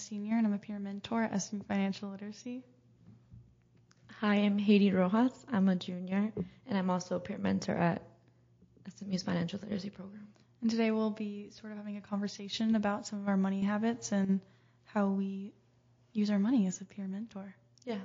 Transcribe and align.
senior 0.00 0.36
and 0.36 0.46
I'm 0.46 0.54
a 0.54 0.58
peer 0.58 0.78
mentor 0.78 1.22
at 1.22 1.42
SMU 1.42 1.62
Financial 1.68 2.10
Literacy. 2.10 2.64
Hi, 4.20 4.36
I'm 4.36 4.58
Hedy 4.58 4.92
Rojas. 4.94 5.32
I'm 5.52 5.68
a 5.68 5.76
junior, 5.76 6.32
and 6.66 6.78
I'm 6.78 6.90
also 6.90 7.16
a 7.16 7.20
peer 7.20 7.38
mentor 7.38 7.74
at 7.74 8.02
SMU's 8.96 9.22
Financial 9.22 9.58
Literacy 9.62 9.90
Program. 9.90 10.26
And 10.62 10.70
today 10.70 10.90
we'll 10.90 11.10
be 11.10 11.50
sort 11.50 11.72
of 11.72 11.78
having 11.78 11.98
a 11.98 12.00
conversation 12.00 12.76
about 12.76 13.06
some 13.06 13.20
of 13.20 13.28
our 13.28 13.36
money 13.36 13.62
habits 13.62 14.12
and 14.12 14.40
how 14.84 15.08
we 15.08 15.52
use 16.12 16.30
our 16.30 16.38
money 16.38 16.66
as 16.66 16.80
a 16.80 16.84
peer 16.86 17.06
mentor. 17.06 17.54
Yeah. 17.84 17.98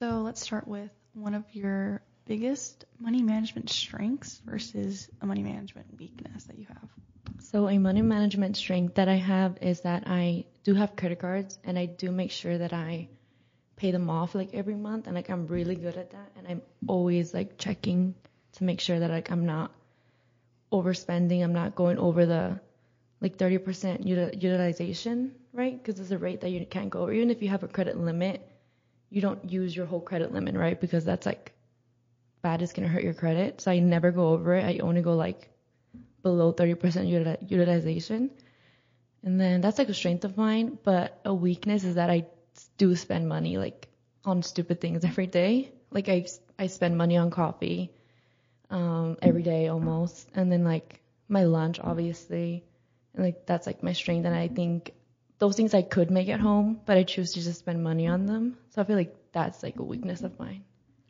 So 0.00 0.22
let's 0.22 0.40
start 0.40 0.66
with 0.66 0.90
one 1.14 1.34
of 1.34 1.44
your 1.52 2.02
biggest 2.26 2.84
money 3.00 3.22
management 3.22 3.70
strengths 3.70 4.40
versus 4.44 5.08
a 5.22 5.26
money 5.26 5.42
management 5.42 5.86
weakness 5.98 6.44
that 6.44 6.58
you 6.58 6.66
have. 6.66 6.88
So 7.40 7.68
a 7.68 7.78
money 7.78 8.02
management 8.02 8.56
strength 8.56 8.94
that 8.96 9.08
I 9.08 9.16
have 9.16 9.58
is 9.62 9.80
that 9.80 10.04
I 10.06 10.44
do 10.62 10.74
have 10.74 10.94
credit 10.94 11.18
cards 11.18 11.58
and 11.64 11.78
I 11.78 11.86
do 11.86 12.12
make 12.12 12.30
sure 12.30 12.58
that 12.58 12.72
I 12.72 13.08
pay 13.76 13.90
them 13.90 14.10
off 14.10 14.34
like 14.34 14.52
every 14.52 14.74
month 14.74 15.06
and 15.06 15.16
like 15.16 15.30
I'm 15.30 15.46
really 15.46 15.74
good 15.74 15.96
at 15.96 16.10
that 16.10 16.32
and 16.36 16.46
I'm 16.46 16.62
always 16.86 17.32
like 17.32 17.56
checking 17.56 18.14
to 18.52 18.64
make 18.64 18.80
sure 18.80 18.98
that 18.98 19.10
like 19.10 19.30
I'm 19.30 19.46
not 19.46 19.72
overspending, 20.70 21.42
I'm 21.42 21.54
not 21.54 21.74
going 21.74 21.98
over 21.98 22.26
the 22.26 22.60
like 23.22 23.38
30% 23.38 24.06
utilization, 24.06 25.34
right? 25.52 25.82
Because 25.82 26.00
it's 26.00 26.10
a 26.10 26.18
rate 26.18 26.42
that 26.42 26.50
you 26.50 26.64
can't 26.66 26.90
go 26.90 27.00
over. 27.00 27.12
Even 27.12 27.30
if 27.30 27.42
you 27.42 27.48
have 27.48 27.62
a 27.62 27.68
credit 27.68 27.98
limit, 27.98 28.46
you 29.08 29.20
don't 29.20 29.50
use 29.50 29.74
your 29.74 29.86
whole 29.86 30.00
credit 30.00 30.32
limit, 30.32 30.54
right? 30.54 30.80
Because 30.80 31.04
that's 31.04 31.26
like 31.26 31.52
bad. 32.42 32.62
It's 32.62 32.72
gonna 32.72 32.88
hurt 32.88 33.04
your 33.04 33.14
credit. 33.14 33.60
So 33.60 33.70
I 33.70 33.78
never 33.78 34.10
go 34.10 34.28
over 34.30 34.54
it. 34.54 34.64
I 34.64 34.78
only 34.78 35.02
go 35.02 35.14
like 35.14 35.48
below 36.22 36.52
30% 36.52 37.08
utilization. 37.48 38.30
And 39.22 39.40
then 39.40 39.60
that's 39.60 39.78
like 39.78 39.88
a 39.88 39.94
strength 39.94 40.24
of 40.24 40.36
mine, 40.36 40.78
but 40.82 41.20
a 41.24 41.34
weakness 41.34 41.84
is 41.84 41.96
that 41.96 42.10
I 42.10 42.26
do 42.78 42.96
spend 42.96 43.28
money 43.28 43.58
like 43.58 43.88
on 44.24 44.42
stupid 44.42 44.80
things 44.80 45.04
every 45.04 45.26
day. 45.26 45.72
Like 45.90 46.08
I 46.08 46.26
I 46.58 46.66
spend 46.68 46.96
money 46.96 47.16
on 47.16 47.30
coffee 47.30 47.90
um 48.70 49.16
every 49.22 49.42
day 49.42 49.68
almost. 49.68 50.28
And 50.34 50.50
then 50.50 50.64
like 50.64 51.00
my 51.28 51.44
lunch 51.44 51.80
obviously. 51.80 52.64
And 53.14 53.24
like 53.24 53.46
that's 53.46 53.66
like 53.66 53.82
my 53.82 53.92
strength 53.92 54.24
and 54.26 54.34
I 54.34 54.48
think 54.48 54.94
those 55.38 55.56
things 55.56 55.74
I 55.74 55.82
could 55.82 56.10
make 56.10 56.28
at 56.28 56.40
home, 56.40 56.80
but 56.84 56.96
I 56.98 57.02
choose 57.02 57.32
to 57.32 57.40
just 57.40 57.60
spend 57.60 57.82
money 57.82 58.06
on 58.06 58.26
them. 58.26 58.58
So 58.70 58.82
I 58.82 58.84
feel 58.84 58.96
like 58.96 59.14
that's 59.32 59.62
like 59.62 59.78
a 59.78 59.82
weakness 59.82 60.22
of 60.22 60.38
mine. 60.38 60.64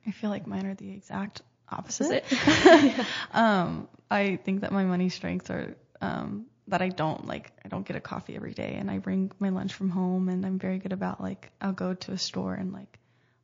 I 0.06 0.10
feel 0.12 0.30
like 0.30 0.46
mine 0.46 0.66
are 0.66 0.74
the 0.74 0.90
exact 0.90 1.42
opposite. 1.70 2.24
yeah. 2.30 3.04
um, 3.32 3.88
I 4.10 4.36
think 4.36 4.62
that 4.62 4.72
my 4.72 4.84
money 4.84 5.08
strengths 5.08 5.50
are 5.50 5.76
um, 6.00 6.46
that 6.68 6.82
I 6.82 6.88
don't 6.88 7.26
like. 7.26 7.52
I 7.64 7.68
don't 7.68 7.86
get 7.86 7.96
a 7.96 8.00
coffee 8.00 8.36
every 8.36 8.54
day, 8.54 8.76
and 8.78 8.90
I 8.90 8.98
bring 8.98 9.30
my 9.38 9.50
lunch 9.50 9.74
from 9.74 9.90
home, 9.90 10.28
and 10.28 10.44
I'm 10.44 10.58
very 10.58 10.78
good 10.78 10.92
about 10.92 11.20
like 11.20 11.50
I'll 11.60 11.72
go 11.72 11.94
to 11.94 12.12
a 12.12 12.18
store 12.18 12.54
and 12.54 12.72
like 12.72 12.98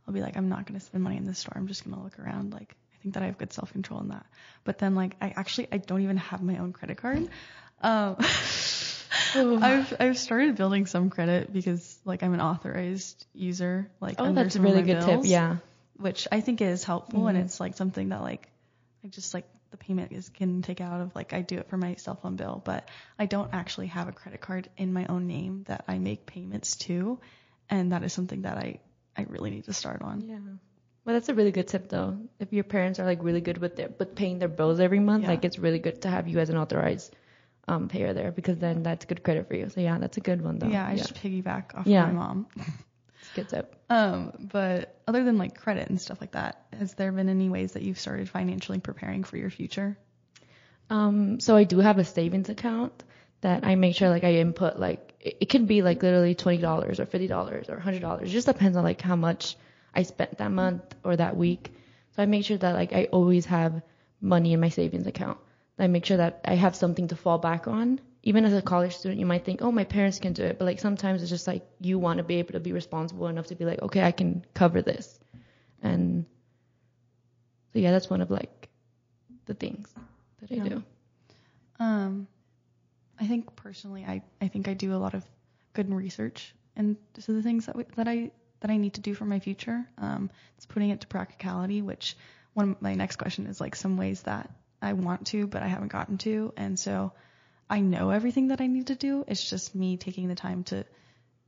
I'll 0.07 0.15
be 0.15 0.21
like 0.21 0.37
I'm 0.37 0.49
not 0.49 0.67
gonna 0.67 0.81
spend 0.81 1.05
money 1.05 1.17
in 1.17 1.25
this 1.25 1.41
store. 1.41 1.53
I'm 1.57 1.67
just 1.67 1.85
gonna 1.85 2.03
look 2.03 2.19
around. 2.19 2.53
Like 2.53 2.75
I 2.95 3.03
think 3.03 3.15
that 3.15 3.23
I 3.23 3.27
have 3.27 3.39
good 3.39 3.53
self 3.53 3.73
control 3.73 4.01
in 4.01 4.09
that. 4.09 4.27
But 4.65 4.79
then 4.79 4.95
like 4.95 5.17
I 5.21 5.33
actually 5.37 5.69
I 5.73 5.79
don't 5.79 6.03
even 6.03 6.17
have 6.17 6.43
my 6.43 6.59
own 6.59 6.73
credit 6.73 6.97
card. 6.99 7.29
Um, 7.83 8.17
I've 9.35 9.95
I've 10.01 10.19
started 10.19 10.57
building 10.57 10.87
some 10.87 11.11
credit 11.11 11.53
because 11.53 11.99
like 12.05 12.23
I'm 12.23 12.35
an 12.35 12.41
authorized 12.41 13.27
user. 13.35 13.91
Like 14.01 14.17
oh, 14.19 14.33
that's 14.33 14.57
a 14.57 14.61
really 14.61 14.83
good 14.83 15.05
bills, 15.05 15.25
tip. 15.25 15.31
Yeah, 15.31 15.57
which 15.99 16.29
I 16.31 16.41
think 16.41 16.61
is 16.61 16.85
helpful, 16.85 17.21
mm-hmm. 17.21 17.29
and 17.29 17.39
it's 17.39 17.61
like 17.61 17.77
something 17.77 18.11
that 18.11 18.23
like 18.23 18.49
I 19.05 19.09
just 19.09 19.35
like 19.35 19.47
the 19.71 19.77
payment 19.77 20.13
is 20.13 20.29
can 20.29 20.63
take 20.63 20.81
out 20.81 21.01
of 21.01 21.15
like 21.15 21.33
I 21.33 21.43
do 21.43 21.59
it 21.59 21.69
for 21.69 21.77
my 21.77 21.95
cell 21.97 22.17
phone 22.17 22.37
bill, 22.37 22.63
but 22.65 22.89
I 23.19 23.27
don't 23.27 23.53
actually 23.53 23.89
have 23.89 24.09
a 24.09 24.13
credit 24.13 24.41
card 24.41 24.69
in 24.77 24.93
my 24.93 25.07
own 25.07 25.27
name 25.27 25.65
that 25.69 25.85
I 25.89 25.99
make 25.99 26.27
payments 26.27 26.77
to, 26.77 27.19
and 27.69 27.93
that 27.93 28.03
is 28.03 28.13
something 28.13 28.43
that 28.43 28.59
I 28.59 28.81
I 29.17 29.27
really 29.29 29.51
need 29.51 29.65
to 29.65 29.73
start 29.73 30.03
on. 30.03 30.21
Yeah. 30.21 30.39
Well, 31.05 31.15
that's 31.15 31.29
a 31.29 31.35
really 31.35 31.53
good 31.53 31.69
tip 31.69 31.89
though. 31.89 32.19
If 32.41 32.53
your 32.53 32.65
parents 32.65 32.99
are 32.99 33.05
like 33.05 33.23
really 33.23 33.41
good 33.41 33.59
with 33.59 33.77
their 33.77 33.91
with 33.99 34.15
paying 34.15 34.39
their 34.39 34.49
bills 34.49 34.81
every 34.81 35.01
month, 35.01 35.23
yeah. 35.25 35.31
like 35.31 35.45
it's 35.45 35.59
really 35.59 35.79
good 35.79 36.03
to 36.03 36.09
have 36.09 36.29
you 36.29 36.39
as 36.41 36.51
an 36.51 36.57
authorized 36.57 37.15
um, 37.69 37.89
payer 37.89 38.13
there 38.13 38.31
because 38.31 38.59
then 38.59 38.83
that's 38.83 39.05
good 39.05 39.23
credit 39.23 39.49
for 39.49 39.55
you. 39.55 39.69
So 39.69 39.81
yeah, 39.81 39.99
that's 39.99 40.17
a 40.17 40.21
good 40.21 40.43
one 40.43 40.59
though. 40.59 40.69
Yeah, 40.69 40.87
I 40.87 40.93
yeah. 40.93 40.97
just 40.97 41.15
piggyback 41.15 41.75
off 41.75 41.87
yeah. 41.87 42.07
my 42.07 42.13
mom. 42.13 42.47
good 43.37 43.49
tip. 43.49 43.77
Um, 43.89 44.33
but 44.53 45.01
other 45.07 45.23
than 45.23 45.39
like 45.39 45.59
credit 45.59 45.89
and 45.89 46.01
stuff 46.01 46.21
like 46.21 46.33
that, 46.33 46.67
has 46.79 46.95
there 46.95 47.13
been 47.13 47.29
any 47.29 47.49
ways 47.49 47.73
that 47.73 47.83
you've 47.83 48.01
started 48.01 48.29
financially 48.29 48.81
preparing 48.81 49.23
for 49.23 49.37
your 49.37 49.51
future? 49.51 49.97
Um, 50.91 51.41
so 51.41 51.57
I 51.57 51.65
do 51.65 51.79
have 51.79 51.99
a 51.99 52.05
savings 52.05 52.49
account 52.49 53.05
that 53.43 53.65
I 53.65 53.75
make 53.75 53.95
sure 53.95 54.09
like 54.09 54.25
I 54.25 54.35
input 54.35 54.79
like 54.79 55.15
it, 55.21 55.37
it 55.43 55.49
can 55.49 55.67
be 55.67 55.83
like 55.83 56.03
literally 56.03 56.35
twenty 56.35 56.59
dollars 56.59 56.99
or 56.99 57.07
fifty 57.07 57.27
dollars 57.27 57.69
or 57.69 57.79
hundred 57.79 58.03
dollars. 58.03 58.29
It 58.29 58.33
just 58.33 58.47
depends 58.47 58.77
on 58.77 58.85
like 58.85 59.01
how 59.01 59.17
much 59.17 59.57
I 59.95 60.03
spent 60.03 60.39
that 60.39 60.51
month 60.51 60.95
or 61.05 61.17
that 61.17 61.37
week. 61.37 61.73
So 62.15 62.23
I 62.23 62.27
make 62.27 62.45
sure 62.45 62.57
that 62.57 62.75
like 62.75 62.93
I 62.93 63.05
always 63.05 63.47
have 63.47 63.83
money 64.21 64.53
in 64.53 64.61
my 64.61 64.71
savings 64.71 65.07
account. 65.07 65.39
I 65.79 65.87
make 65.89 66.07
sure 66.07 66.17
that 66.17 66.41
I 66.45 66.55
have 66.55 66.75
something 66.75 67.09
to 67.09 67.17
fall 67.17 67.39
back 67.39 67.69
on. 67.69 68.01
Even 68.27 68.45
as 68.45 68.53
a 68.53 68.61
college 68.61 68.97
student, 68.97 69.21
you 69.21 69.27
might 69.27 69.45
think, 69.45 69.63
oh, 69.63 69.71
my 69.71 69.85
parents 69.85 70.19
can 70.19 70.33
do 70.33 70.43
it. 70.43 70.59
But 70.59 70.65
like 70.65 70.81
sometimes 70.81 71.23
it's 71.23 71.31
just 71.31 71.47
like 71.47 71.65
you 71.81 71.99
want 71.99 72.19
to 72.19 72.25
be 72.25 72.37
able 72.37 72.53
to 72.53 72.61
be 72.61 72.73
responsible 72.73 73.29
enough 73.29 73.47
to 73.47 73.55
be 73.55 73.65
like, 73.65 73.81
okay, 73.83 74.03
I 74.03 74.13
can 74.13 74.45
cover 74.53 74.83
this. 74.83 75.19
And 75.81 76.27
so 77.73 77.79
yeah, 77.79 77.93
that's 77.93 78.11
one 78.11 78.21
of 78.21 78.31
like 78.31 78.69
the 79.47 79.55
things 79.55 79.89
that 80.41 80.51
I 80.51 80.55
yeah. 80.57 80.69
do. 80.69 80.83
Um, 81.79 82.27
I 83.21 83.27
think 83.27 83.55
personally, 83.55 84.05
I, 84.05 84.23
I 84.41 84.49
think 84.49 84.69
I 84.69 84.75
do 84.75 84.95
a 84.95 84.99
lot 84.99 85.15
of 85.15 85.25
good 85.73 85.93
research 85.93 86.55
and 86.77 86.97
so 87.19 87.33
the 87.33 87.43
things 87.43 87.67
that 87.67 87.75
we, 87.75 87.85
that 87.97 88.07
I 88.07 88.31
that 88.61 88.71
I 88.71 88.77
need 88.77 88.95
to 88.95 89.01
do 89.01 89.15
for 89.15 89.25
my 89.25 89.41
future. 89.41 89.87
Um, 89.99 90.31
it's 90.57 90.67
putting 90.67 90.91
it 90.91 91.01
to 91.01 91.07
practicality, 91.07 91.83
which 91.83 92.17
one 92.53 92.73
of 92.73 92.83
my 92.83 92.95
next 92.95 93.17
question 93.17 93.47
is 93.47 93.61
like 93.61 93.75
some 93.75 93.97
ways 93.97 94.23
that 94.23 94.51
I 94.81 94.93
want 94.93 95.27
to, 95.29 95.47
but 95.47 95.63
I 95.63 95.69
haven't 95.69 95.89
gotten 95.93 96.19
to. 96.19 96.53
And 96.57 96.79
so 96.79 97.13
I 97.69 97.81
know 97.81 98.11
everything 98.11 98.49
that 98.49 98.61
I 98.61 98.67
need 98.67 98.89
to 98.89 98.95
do. 98.95 99.25
It's 99.27 99.49
just 99.49 99.75
me 99.75 99.97
taking 99.97 100.29
the 100.29 100.35
time 100.35 100.65
to 100.65 100.85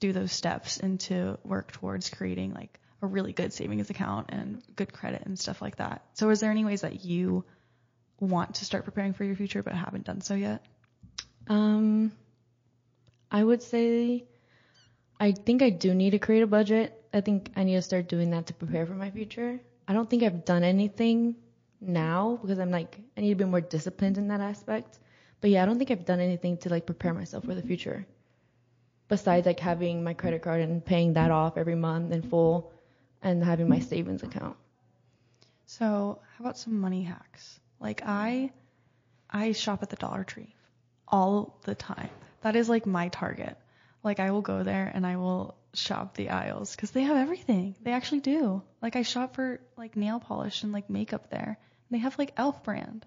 do 0.00 0.12
those 0.12 0.32
steps 0.32 0.78
and 0.78 0.98
to 1.00 1.38
work 1.44 1.72
towards 1.72 2.10
creating 2.10 2.54
like 2.54 2.78
a 3.02 3.06
really 3.06 3.32
good 3.32 3.52
savings 3.52 3.90
account 3.90 4.30
and 4.30 4.62
good 4.74 4.92
credit 4.92 5.22
and 5.24 5.38
stuff 5.38 5.62
like 5.62 5.76
that. 5.76 6.02
So 6.14 6.30
is 6.30 6.40
there 6.40 6.50
any 6.50 6.64
ways 6.64 6.80
that 6.80 7.04
you 7.04 7.44
want 8.20 8.56
to 8.56 8.64
start 8.64 8.84
preparing 8.84 9.12
for 9.12 9.24
your 9.24 9.36
future 9.36 9.62
but 9.62 9.74
haven't 9.74 10.04
done 10.04 10.20
so 10.20 10.34
yet? 10.34 10.64
Um, 11.48 12.12
I 13.30 13.42
would 13.42 13.62
say 13.62 14.24
I 15.20 15.32
think 15.32 15.62
I 15.62 15.70
do 15.70 15.94
need 15.94 16.10
to 16.10 16.18
create 16.18 16.42
a 16.42 16.46
budget. 16.46 16.94
I 17.12 17.20
think 17.20 17.50
I 17.56 17.64
need 17.64 17.74
to 17.74 17.82
start 17.82 18.08
doing 18.08 18.30
that 18.30 18.46
to 18.46 18.54
prepare 18.54 18.86
for 18.86 18.94
my 18.94 19.10
future. 19.10 19.60
I 19.86 19.92
don't 19.92 20.08
think 20.08 20.22
I've 20.22 20.44
done 20.44 20.64
anything 20.64 21.36
now 21.80 22.38
because 22.40 22.58
I'm 22.58 22.70
like 22.70 22.98
I 23.16 23.20
need 23.20 23.30
to 23.30 23.44
be 23.44 23.44
more 23.44 23.60
disciplined 23.60 24.18
in 24.18 24.28
that 24.28 24.40
aspect. 24.40 24.98
But 25.40 25.50
yeah, 25.50 25.62
I 25.62 25.66
don't 25.66 25.78
think 25.78 25.90
I've 25.90 26.04
done 26.04 26.20
anything 26.20 26.56
to 26.58 26.68
like 26.68 26.86
prepare 26.86 27.14
myself 27.14 27.44
for 27.44 27.54
the 27.54 27.62
future. 27.62 28.06
Besides 29.08 29.46
like 29.46 29.60
having 29.60 30.04
my 30.04 30.14
credit 30.14 30.42
card 30.42 30.60
and 30.60 30.84
paying 30.84 31.14
that 31.14 31.30
off 31.30 31.56
every 31.56 31.74
month 31.74 32.12
in 32.12 32.22
full 32.22 32.72
and 33.22 33.42
having 33.42 33.68
my 33.68 33.78
savings 33.80 34.22
account. 34.22 34.56
So, 35.66 36.20
how 36.36 36.44
about 36.44 36.58
some 36.58 36.80
money 36.80 37.02
hacks? 37.02 37.60
Like 37.80 38.02
I 38.04 38.50
I 39.30 39.52
shop 39.52 39.82
at 39.82 39.90
the 39.90 39.96
Dollar 39.96 40.24
Tree 40.24 40.54
all 41.06 41.58
the 41.64 41.74
time. 41.74 42.10
That 42.42 42.56
is 42.56 42.68
like 42.68 42.86
my 42.86 43.08
target. 43.08 43.56
Like 44.02 44.20
I 44.20 44.30
will 44.30 44.42
go 44.42 44.62
there 44.62 44.90
and 44.92 45.06
I 45.06 45.16
will 45.16 45.56
shop 45.74 46.14
the 46.14 46.30
aisles 46.30 46.74
because 46.74 46.90
they 46.90 47.02
have 47.02 47.16
everything. 47.16 47.74
They 47.82 47.92
actually 47.92 48.20
do. 48.20 48.62
Like 48.80 48.96
I 48.96 49.02
shop 49.02 49.34
for 49.34 49.60
like 49.76 49.96
nail 49.96 50.20
polish 50.20 50.62
and 50.62 50.72
like 50.72 50.88
makeup 50.90 51.30
there. 51.30 51.58
They 51.90 51.98
have 51.98 52.18
like 52.18 52.32
Elf 52.36 52.62
brand. 52.64 53.06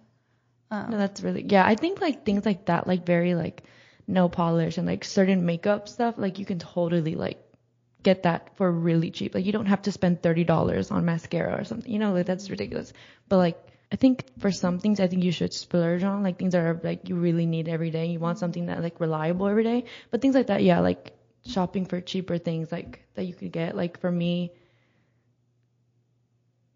Um, 0.72 0.92
no, 0.92 0.98
that's 0.98 1.22
really 1.22 1.46
yeah. 1.48 1.66
I 1.66 1.76
think 1.76 2.02
like 2.02 2.26
things 2.26 2.46
like 2.46 2.66
that, 2.66 2.88
like 2.88 3.06
very 3.06 3.36
like 3.36 3.64
nail 4.08 4.30
polish 4.30 4.78
and 4.78 4.88
like 4.88 5.04
certain 5.04 5.46
makeup 5.46 5.90
stuff, 5.90 6.16
like 6.18 6.40
you 6.40 6.46
can 6.46 6.60
totally 6.60 7.16
like 7.16 7.40
get 8.04 8.24
that 8.24 8.56
for 8.58 8.72
really 8.72 9.12
cheap. 9.12 9.36
Like 9.36 9.46
you 9.46 9.52
don't 9.52 9.66
have 9.68 9.84
to 9.84 9.92
spend 9.92 10.24
thirty 10.24 10.46
dollars 10.46 10.90
on 10.92 11.06
mascara 11.06 11.60
or 11.60 11.66
something. 11.66 11.92
You 11.92 12.00
know, 12.00 12.14
like 12.14 12.26
that's 12.26 12.50
ridiculous. 12.50 12.94
But 13.28 13.38
like 13.38 13.60
I 13.92 13.98
think 13.98 14.26
for 14.40 14.52
some 14.52 14.80
things, 14.80 15.02
I 15.02 15.08
think 15.08 15.24
you 15.24 15.32
should 15.34 15.54
splurge 15.54 16.04
on 16.04 16.24
like 16.24 16.40
things 16.40 16.54
that 16.54 16.64
are 16.64 16.80
like 16.84 17.10
you 17.10 17.16
really 17.16 17.46
need 17.46 17.68
every 17.68 17.92
day. 17.92 18.06
You 18.08 18.20
want 18.20 18.40
something 18.40 18.68
that 18.68 18.82
like 18.82 19.00
reliable 19.02 19.48
every 19.48 19.64
day. 19.64 19.86
But 20.10 20.22
things 20.22 20.36
like 20.36 20.48
that, 20.48 20.64
yeah, 20.64 20.80
like 20.80 21.14
shopping 21.46 21.86
for 21.86 22.00
cheaper 22.00 22.38
things 22.38 22.72
like 22.72 23.06
that 23.16 23.26
you 23.26 23.34
could 23.34 23.52
get. 23.52 23.76
Like 23.76 24.00
for 24.00 24.12
me, 24.12 24.54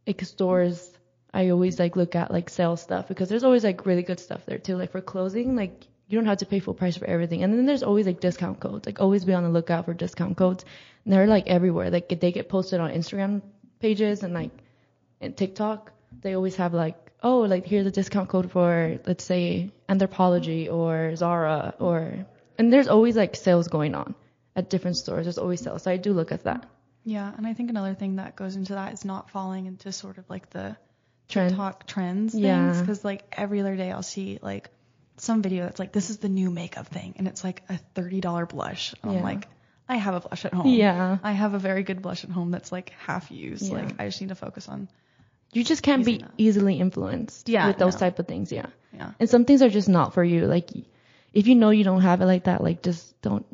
like 0.07 0.21
stores 0.23 0.94
I 1.35 1.49
always 1.49 1.77
like 1.77 1.97
look 1.97 2.15
at 2.15 2.31
like 2.31 2.49
sale 2.49 2.77
stuff 2.77 3.09
because 3.09 3.27
there's 3.27 3.43
always 3.43 3.65
like 3.65 3.85
really 3.85 4.03
good 4.03 4.21
stuff 4.21 4.45
there 4.45 4.57
too. 4.57 4.77
Like 4.77 4.91
for 4.91 5.01
clothing, 5.01 5.57
like 5.57 5.85
you 6.07 6.17
don't 6.17 6.27
have 6.27 6.37
to 6.37 6.45
pay 6.45 6.59
full 6.59 6.73
price 6.73 6.95
for 6.95 7.05
everything. 7.05 7.43
And 7.43 7.53
then 7.53 7.65
there's 7.65 7.83
always 7.83 8.05
like 8.05 8.21
discount 8.21 8.61
codes. 8.61 8.85
Like 8.85 9.01
always 9.01 9.25
be 9.25 9.33
on 9.33 9.43
the 9.43 9.49
lookout 9.49 9.83
for 9.83 9.93
discount 9.93 10.37
codes. 10.37 10.63
And 11.03 11.13
they're 11.13 11.27
like 11.27 11.47
everywhere. 11.47 11.89
Like 11.89 12.07
they 12.07 12.31
get 12.31 12.47
posted 12.47 12.79
on 12.79 12.89
Instagram 12.89 13.41
pages 13.81 14.23
and 14.23 14.33
like 14.33 14.51
and 15.19 15.35
TikTok. 15.35 15.91
They 16.21 16.35
always 16.35 16.55
have 16.55 16.73
like 16.73 17.11
oh, 17.21 17.41
like 17.41 17.65
here's 17.65 17.85
a 17.85 17.91
discount 17.91 18.29
code 18.29 18.49
for 18.49 18.97
let's 19.05 19.25
say 19.25 19.71
Anthropologie 19.89 20.71
or 20.71 21.17
Zara 21.17 21.73
or 21.79 22.25
and 22.57 22.71
there's 22.71 22.87
always 22.87 23.17
like 23.17 23.35
sales 23.35 23.67
going 23.67 23.93
on 23.93 24.15
at 24.55 24.69
different 24.69 24.95
stores. 24.95 25.25
There's 25.25 25.37
always 25.37 25.59
sales. 25.59 25.83
So 25.83 25.91
I 25.91 25.97
do 25.97 26.13
look 26.13 26.31
at 26.31 26.45
that. 26.45 26.65
Yeah, 27.03 27.29
and 27.37 27.45
I 27.45 27.53
think 27.53 27.69
another 27.69 27.93
thing 27.93 28.15
that 28.15 28.37
goes 28.37 28.55
into 28.55 28.73
that 28.73 28.93
is 28.93 29.03
not 29.03 29.29
falling 29.29 29.65
into 29.65 29.91
sort 29.91 30.17
of 30.17 30.29
like 30.29 30.49
the 30.49 30.77
Trend. 31.27 31.49
TikTok 31.51 31.87
trends 31.87 32.35
Yeah. 32.35 32.65
things 32.71 32.81
because 32.81 33.03
like 33.03 33.23
every 33.31 33.59
other 33.61 33.75
day 33.75 33.91
I'll 33.91 34.03
see 34.03 34.39
like 34.41 34.69
some 35.17 35.41
video 35.41 35.63
that's 35.63 35.79
like 35.79 35.91
this 35.91 36.09
is 36.09 36.17
the 36.17 36.29
new 36.29 36.51
makeup 36.51 36.87
thing 36.87 37.15
and 37.17 37.27
it's 37.27 37.43
like 37.43 37.63
a 37.69 37.77
thirty 37.95 38.21
dollar 38.21 38.45
blush. 38.45 38.93
And 39.01 39.11
Yeah. 39.13 39.17
I'm 39.19 39.23
like, 39.23 39.47
I 39.87 39.95
have 39.97 40.13
a 40.15 40.19
blush 40.19 40.45
at 40.45 40.53
home. 40.53 40.67
Yeah. 40.67 41.17
I 41.23 41.31
have 41.31 41.53
a 41.53 41.59
very 41.59 41.83
good 41.83 42.01
blush 42.01 42.23
at 42.23 42.29
home 42.29 42.51
that's 42.51 42.71
like 42.71 42.91
half 43.05 43.31
used. 43.31 43.63
Yeah. 43.63 43.73
Like 43.75 43.99
I 43.99 44.05
just 44.07 44.21
need 44.21 44.29
to 44.29 44.35
focus 44.35 44.67
on 44.69 44.87
You 45.53 45.63
just 45.63 45.81
can't 45.83 46.05
be 46.05 46.17
that. 46.19 46.31
easily 46.37 46.79
influenced 46.79 47.49
Yeah, 47.49 47.67
with 47.67 47.77
those 47.77 47.93
no. 47.93 47.99
type 47.99 48.19
of 48.19 48.27
things. 48.27 48.51
Yeah. 48.51 48.65
yeah. 48.93 49.11
And 49.19 49.29
some 49.29 49.45
things 49.45 49.61
are 49.61 49.69
just 49.69 49.87
not 49.89 50.13
for 50.13 50.23
you. 50.23 50.45
Like, 50.47 50.69
if 51.33 51.47
you 51.47 51.55
know 51.55 51.69
you 51.71 51.83
don't 51.83 52.01
have 52.01 52.21
it 52.21 52.25
like 52.25 52.43
that, 52.45 52.61
like 52.61 52.83
just 52.83 53.19
don't. 53.21 53.45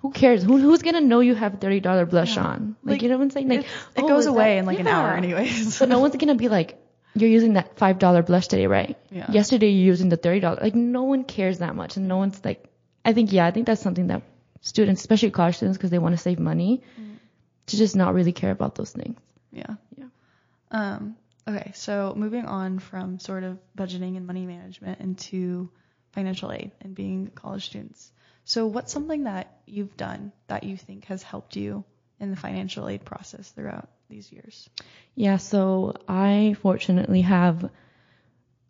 Who 0.00 0.10
cares? 0.12 0.42
Who, 0.42 0.58
who's 0.58 0.82
gonna 0.82 1.00
know 1.00 1.20
you 1.20 1.34
have 1.34 1.60
thirty 1.60 1.80
dollar 1.80 2.04
blush 2.06 2.36
Yeah. 2.36 2.44
on? 2.44 2.76
Like, 2.84 2.92
Like, 2.92 3.02
you 3.02 3.08
know 3.08 3.16
what 3.16 3.24
I'm 3.24 3.30
saying? 3.30 3.48
Like, 3.48 3.60
it 3.60 3.66
oh, 4.04 4.08
goes 4.08 4.26
away 4.26 4.54
that- 4.54 4.58
in 4.60 4.66
like 4.66 4.78
an 4.80 4.86
hour 4.86 5.12
anyways. 5.16 5.74
So 5.74 5.86
no 5.86 5.98
one's 5.98 6.14
gonna 6.16 6.34
be 6.34 6.48
like, 6.48 6.78
you're 7.14 7.30
using 7.30 7.54
that 7.54 7.76
five 7.78 7.98
dollar 7.98 8.22
blush 8.22 8.48
today, 8.48 8.66
right? 8.66 8.98
Yeah. 9.10 9.30
Yesterday 9.30 9.70
you're 9.70 9.86
using 9.86 10.08
the 10.08 10.16
thirty 10.16 10.40
dollar. 10.40 10.58
Like, 10.60 10.74
no 10.74 11.04
one 11.04 11.24
cares 11.24 11.58
that 11.58 11.74
much, 11.74 11.96
and 11.96 12.08
no 12.08 12.16
one's 12.16 12.44
like. 12.44 12.64
I 13.04 13.12
think 13.12 13.32
yeah, 13.32 13.46
I 13.46 13.50
think 13.50 13.66
that's 13.66 13.82
something 13.82 14.06
that 14.08 14.22
students, 14.62 15.02
especially 15.02 15.30
college 15.30 15.56
students, 15.56 15.76
because 15.76 15.90
they 15.90 15.98
want 15.98 16.14
to 16.14 16.22
save 16.22 16.38
money, 16.38 16.82
to 17.66 17.76
just 17.76 17.96
not 17.96 18.14
really 18.14 18.32
care 18.32 18.50
about 18.50 18.74
those 18.74 18.92
things. 18.92 19.18
Yeah. 19.52 19.74
Yeah. 19.96 20.06
Um, 20.70 21.16
okay, 21.46 21.72
so 21.74 22.14
moving 22.16 22.46
on 22.46 22.78
from 22.78 23.18
sort 23.18 23.44
of 23.44 23.58
budgeting 23.76 24.16
and 24.16 24.26
money 24.26 24.46
management 24.46 25.00
into 25.00 25.70
financial 26.12 26.50
aid 26.50 26.72
and 26.80 26.94
being 26.94 27.28
college 27.34 27.66
students. 27.66 28.10
So 28.44 28.66
what's 28.66 28.92
something 28.92 29.24
that 29.24 29.58
you've 29.66 29.96
done 29.96 30.32
that 30.48 30.64
you 30.64 30.76
think 30.76 31.06
has 31.06 31.22
helped 31.22 31.56
you 31.56 31.84
in 32.20 32.30
the 32.30 32.36
financial 32.36 32.88
aid 32.88 33.04
process 33.04 33.50
throughout 33.50 33.88
these 34.08 34.30
years? 34.32 34.68
Yeah, 35.14 35.36
so 35.36 35.94
I 36.08 36.56
fortunately 36.62 37.22
have, 37.22 37.70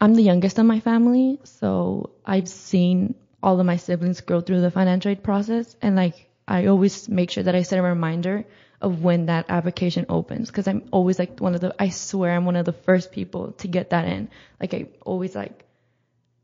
I'm 0.01 0.15
the 0.15 0.23
youngest 0.23 0.59
in 0.59 0.67
my 0.67 0.81
family, 0.81 1.41
so 1.45 2.11
I've 2.25 2.49
seen 2.49 3.15
all 3.43 3.61
of 3.61 3.67
my 3.67 3.77
siblings 3.77 4.23
go 4.23 4.41
through 4.41 4.61
the 4.63 4.71
financial 4.71 5.11
aid 5.11 5.23
process, 5.23 5.77
and 5.83 5.97
like 5.97 6.29
I 6.49 6.67
always 6.67 7.09
make 7.09 7.31
sure 7.31 7.45
that 7.45 7.55
I 7.55 7.63
set 7.63 7.79
a 7.79 7.83
reminder 7.83 8.45
of 8.81 9.03
when 9.03 9.27
that 9.27 9.47
application 9.49 10.07
opens, 10.09 10.49
because 10.49 10.69
I'm 10.69 10.89
always 10.91 11.19
like 11.19 11.41
one 11.41 11.55
of 11.55 11.61
the, 11.61 11.75
I 11.79 11.89
swear 11.89 12.33
I'm 12.33 12.45
one 12.45 12.57
of 12.57 12.67
the 12.67 12.73
first 12.73 13.13
people 13.13 13.53
to 13.53 13.69
get 13.69 13.91
that 13.91 14.07
in. 14.07 14.29
Like 14.61 14.75
I 14.75 14.89
always 15.01 15.35
like, 15.35 15.65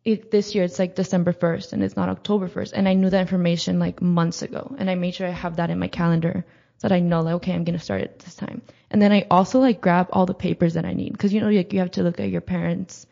it, 0.05 0.31
this 0.31 0.55
year 0.55 0.64
it's 0.64 0.79
like 0.79 0.94
December 0.94 1.35
1st 1.35 1.75
and 1.75 1.82
it's 1.82 1.97
not 1.97 2.08
October 2.08 2.49
1st, 2.49 2.73
and 2.75 2.88
I 2.88 2.94
knew 2.94 3.11
that 3.11 3.20
information 3.20 3.79
like 3.79 4.00
months 4.00 4.43
ago, 4.43 4.75
and 4.79 4.88
I 4.88 4.94
made 4.94 5.14
sure 5.14 5.26
I 5.26 5.31
have 5.31 5.56
that 5.56 5.70
in 5.70 5.79
my 5.79 5.88
calendar 5.88 6.47
that 6.81 6.93
I 6.93 7.00
know 7.00 7.21
like 7.21 7.35
okay 7.35 7.53
I'm 7.53 7.65
gonna 7.65 7.79
start 7.79 8.03
it 8.03 8.19
this 8.21 8.35
time. 8.35 8.62
And 8.91 9.00
then 9.00 9.12
I 9.12 9.27
also 9.31 9.61
like 9.61 9.81
grab 9.81 10.09
all 10.12 10.27
the 10.27 10.35
papers 10.35 10.75
that 10.75 10.85
I 10.85 10.93
need 10.93 11.12
because 11.12 11.32
you 11.32 11.41
know 11.41 11.49
like 11.49 11.73
you 11.73 11.79
have 11.81 11.93
to 11.93 12.03
look 12.03 12.21
at 12.21 12.31
your 12.31 12.41
parents' 12.41 13.06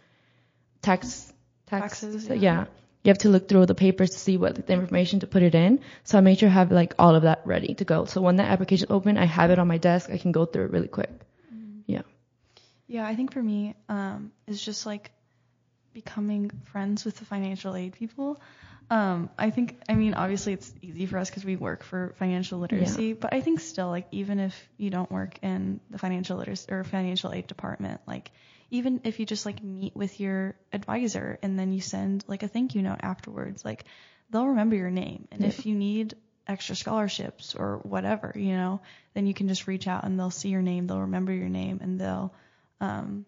tax 0.82 1.32
tax 1.66 2.00
Taxes, 2.00 2.28
yeah. 2.28 2.34
yeah. 2.34 2.64
You 3.04 3.10
have 3.10 3.18
to 3.18 3.28
look 3.28 3.48
through 3.48 3.66
the 3.66 3.74
papers 3.74 4.10
to 4.10 4.18
see 4.18 4.36
what 4.36 4.66
the 4.66 4.72
information 4.72 5.20
to 5.20 5.26
put 5.26 5.42
it 5.42 5.54
in. 5.54 5.80
So 6.04 6.18
I 6.18 6.20
made 6.20 6.40
sure 6.40 6.48
I 6.48 6.52
have 6.52 6.72
like 6.72 6.94
all 6.98 7.14
of 7.14 7.22
that 7.22 7.42
ready 7.44 7.74
to 7.74 7.84
go. 7.84 8.04
So 8.06 8.20
when 8.20 8.36
that 8.36 8.50
application 8.50 8.88
open, 8.90 9.16
I 9.16 9.24
have 9.24 9.50
it 9.50 9.58
on 9.58 9.68
my 9.68 9.78
desk. 9.78 10.10
I 10.10 10.18
can 10.18 10.32
go 10.32 10.44
through 10.44 10.64
it 10.64 10.70
really 10.72 10.88
quick. 10.88 11.10
Yeah. 11.86 12.02
Yeah, 12.86 13.06
I 13.06 13.14
think 13.14 13.32
for 13.32 13.42
me, 13.42 13.74
um, 13.88 14.32
it's 14.46 14.62
just 14.62 14.84
like 14.84 15.10
becoming 15.92 16.50
friends 16.72 17.04
with 17.04 17.16
the 17.16 17.24
financial 17.24 17.76
aid 17.76 17.94
people. 17.94 18.40
Um, 18.90 19.28
I 19.38 19.50
think, 19.50 19.80
I 19.88 19.94
mean, 19.94 20.14
obviously 20.14 20.54
it's 20.54 20.72
easy 20.80 21.04
for 21.04 21.18
us 21.18 21.28
because 21.28 21.44
we 21.44 21.56
work 21.56 21.84
for 21.84 22.14
financial 22.18 22.58
literacy, 22.58 23.12
but 23.12 23.34
I 23.34 23.42
think 23.42 23.60
still, 23.60 23.88
like, 23.88 24.06
even 24.12 24.38
if 24.40 24.68
you 24.78 24.88
don't 24.88 25.10
work 25.10 25.38
in 25.42 25.80
the 25.90 25.98
financial 25.98 26.38
literacy 26.38 26.72
or 26.72 26.84
financial 26.84 27.32
aid 27.32 27.46
department, 27.46 28.00
like, 28.06 28.30
even 28.70 29.00
if 29.04 29.20
you 29.20 29.26
just 29.26 29.46
like 29.46 29.62
meet 29.62 29.94
with 29.96 30.20
your 30.20 30.54
advisor 30.72 31.38
and 31.42 31.58
then 31.58 31.72
you 31.72 31.80
send 31.80 32.22
like 32.28 32.42
a 32.42 32.48
thank 32.48 32.74
you 32.74 32.82
note 32.82 33.00
afterwards, 33.02 33.64
like, 33.64 33.84
they'll 34.30 34.48
remember 34.48 34.76
your 34.76 34.90
name. 34.90 35.28
And 35.32 35.44
if 35.44 35.66
you 35.66 35.74
need 35.74 36.14
extra 36.46 36.74
scholarships 36.74 37.54
or 37.54 37.80
whatever, 37.82 38.32
you 38.34 38.52
know, 38.52 38.80
then 39.14 39.26
you 39.26 39.34
can 39.34 39.48
just 39.48 39.66
reach 39.66 39.86
out 39.86 40.04
and 40.04 40.18
they'll 40.18 40.30
see 40.30 40.48
your 40.48 40.62
name, 40.62 40.86
they'll 40.86 41.00
remember 41.00 41.32
your 41.32 41.48
name, 41.48 41.80
and 41.82 42.00
they'll, 42.00 42.32
um, 42.80 43.26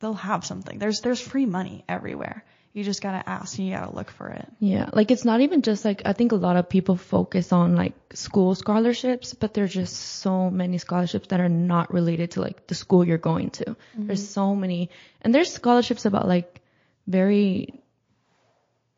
they'll 0.00 0.14
have 0.14 0.44
something. 0.44 0.78
There's 0.78 1.00
there's 1.00 1.20
free 1.20 1.46
money 1.46 1.84
everywhere. 1.88 2.44
You 2.74 2.84
just 2.84 3.02
gotta 3.02 3.28
ask 3.28 3.58
and 3.58 3.68
you 3.68 3.74
gotta 3.74 3.94
look 3.94 4.10
for 4.10 4.30
it. 4.30 4.48
Yeah, 4.58 4.88
like 4.94 5.10
it's 5.10 5.26
not 5.26 5.42
even 5.42 5.60
just 5.60 5.84
like 5.84 6.02
I 6.06 6.14
think 6.14 6.32
a 6.32 6.36
lot 6.36 6.56
of 6.56 6.70
people 6.70 6.96
focus 6.96 7.52
on 7.52 7.76
like 7.76 7.92
school 8.14 8.54
scholarships, 8.54 9.34
but 9.34 9.52
there's 9.52 9.74
just 9.74 9.94
so 9.94 10.48
many 10.48 10.78
scholarships 10.78 11.28
that 11.28 11.40
are 11.40 11.50
not 11.50 11.92
related 11.92 12.30
to 12.32 12.40
like 12.40 12.66
the 12.66 12.74
school 12.74 13.04
you're 13.04 13.18
going 13.18 13.50
to. 13.50 13.64
Mm-hmm. 13.64 14.06
There's 14.06 14.26
so 14.26 14.54
many, 14.56 14.88
and 15.20 15.34
there's 15.34 15.52
scholarships 15.52 16.06
about 16.06 16.26
like 16.26 16.62
very 17.06 17.82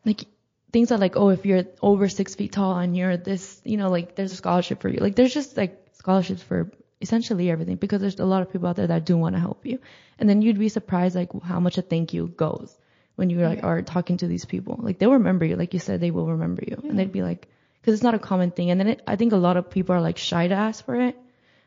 like 0.04 0.24
things 0.72 0.90
that 0.90 1.00
like 1.00 1.16
oh 1.16 1.30
if 1.30 1.44
you're 1.44 1.64
over 1.82 2.08
six 2.08 2.36
feet 2.36 2.52
tall 2.52 2.78
and 2.78 2.96
you're 2.96 3.16
this 3.16 3.60
you 3.64 3.76
know 3.76 3.90
like 3.90 4.14
there's 4.14 4.32
a 4.32 4.36
scholarship 4.36 4.82
for 4.82 4.88
you. 4.88 5.00
Like 5.00 5.16
there's 5.16 5.34
just 5.34 5.56
like 5.56 5.84
scholarships 5.94 6.44
for 6.44 6.70
essentially 7.00 7.50
everything 7.50 7.74
because 7.74 8.00
there's 8.00 8.20
a 8.20 8.24
lot 8.24 8.42
of 8.42 8.52
people 8.52 8.68
out 8.68 8.76
there 8.76 8.86
that 8.86 9.04
do 9.04 9.16
want 9.16 9.34
to 9.34 9.40
help 9.40 9.66
you, 9.66 9.80
and 10.20 10.28
then 10.28 10.42
you'd 10.42 10.60
be 10.60 10.68
surprised 10.68 11.16
like 11.16 11.30
how 11.42 11.58
much 11.58 11.76
a 11.76 11.82
thank 11.82 12.14
you 12.14 12.28
goes 12.28 12.78
when 13.16 13.30
you 13.30 13.38
like 13.40 13.62
are 13.62 13.82
talking 13.82 14.16
to 14.18 14.26
these 14.26 14.44
people. 14.44 14.78
Like 14.80 14.98
they'll 14.98 15.12
remember 15.12 15.44
you, 15.44 15.56
like 15.56 15.72
you 15.74 15.80
said, 15.80 16.00
they 16.00 16.10
will 16.10 16.26
remember 16.32 16.62
you, 16.66 16.76
and 16.82 16.98
they'd 16.98 17.12
be 17.12 17.22
like, 17.22 17.48
because 17.80 17.94
it's 17.94 18.02
not 18.02 18.14
a 18.14 18.18
common 18.18 18.50
thing. 18.50 18.70
And 18.70 18.80
then 18.80 18.88
it, 18.88 19.02
I 19.06 19.16
think 19.16 19.32
a 19.32 19.36
lot 19.36 19.56
of 19.56 19.70
people 19.70 19.94
are 19.94 20.00
like 20.00 20.18
shy 20.18 20.48
to 20.48 20.54
ask 20.54 20.84
for 20.84 20.96
it, 21.00 21.16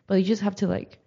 but 0.07 0.15
you 0.15 0.23
just 0.23 0.41
have 0.41 0.55
to 0.57 0.67
like, 0.67 0.99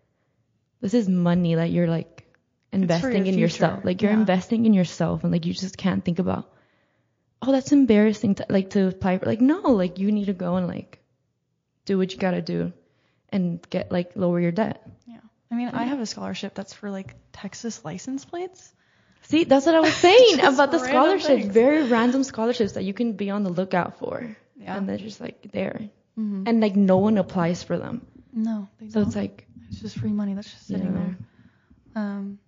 this 0.81 0.95
is 0.95 1.09
money 1.09 1.57
that 1.57 1.71
you're 1.71 1.89
like 1.89 2.27
investing 2.73 3.27
your 3.27 3.35
in 3.35 3.39
yourself. 3.39 3.85
Like 3.85 4.01
you're 4.03 4.13
Yeah. 4.13 4.19
investing 4.21 4.65
in 4.67 4.73
yourself, 4.75 5.25
and 5.25 5.33
like 5.33 5.45
you 5.47 5.53
just 5.53 5.77
can't 5.77 6.05
think 6.05 6.19
about, 6.21 6.51
oh, 7.43 7.53
that's 7.53 7.73
embarrassing 7.73 8.37
to 8.37 8.47
like 8.49 8.71
to 8.71 8.89
apply 8.89 9.19
for. 9.19 9.27
Like 9.27 9.41
no, 9.41 9.61
like 9.73 9.99
you 9.99 10.11
need 10.13 10.27
to 10.27 10.33
go 10.33 10.57
and 10.57 10.67
like 10.67 11.01
do 11.85 11.99
what 11.99 12.13
you 12.13 12.19
gotta 12.19 12.41
do, 12.43 12.73
and 13.29 13.61
get 13.69 13.93
like 13.93 14.17
lower 14.17 14.41
your 14.41 14.53
debt. 14.53 14.89
Yeah. 15.07 15.19
I 15.51 15.55
mean, 15.57 15.69
I 15.69 15.85
have 15.85 16.01
a 16.01 16.07
scholarship 16.07 16.55
that's 16.55 16.73
for 16.73 16.91
like 16.91 17.15
Texas 17.33 17.85
license 17.85 18.25
plates. 18.25 18.73
See, 19.23 19.45
that's 19.45 19.67
what 19.67 19.75
I 19.75 19.81
was 19.81 19.95
saying 19.95 20.41
about 20.43 20.71
the 20.73 20.79
scholarships. 20.79 21.47
Very 21.47 21.85
random 21.85 22.25
scholarships 22.25 22.73
that 22.73 22.85
you 22.85 22.93
can 22.95 23.13
be 23.15 23.31
on 23.31 23.45
the 23.45 23.51
lookout 23.51 23.99
for. 23.99 24.37
Yeah. 24.57 24.77
And 24.77 24.89
they're 24.89 24.99
just 24.99 25.21
like 25.21 25.51
there. 25.53 25.89
Mhm. 26.19 26.49
And 26.49 26.61
like 26.61 26.77
no 26.77 26.99
one 26.99 27.17
applies 27.19 27.63
for 27.63 27.79
them. 27.79 28.07
No, 28.33 28.69
they 28.79 28.89
So 28.89 29.01
don't. 29.01 29.07
it's 29.09 29.17
like, 29.17 29.47
It's 29.69 29.81
just 29.81 29.99
free 29.99 30.13
money 30.13 30.35
that's 30.35 30.51
just 30.51 30.67
sitting 30.67 30.87
Yeah. 30.87 30.93
there. 30.93 31.17
Um, 31.95 32.39